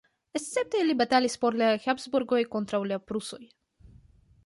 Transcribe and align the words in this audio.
Escepte 0.37 0.81
li 0.87 0.95
batalis 1.01 1.37
por 1.45 1.59
la 1.63 1.69
Habsburgoj 1.85 2.43
kontraŭ 2.57 2.83
la 2.93 3.01
prusoj. 3.11 3.43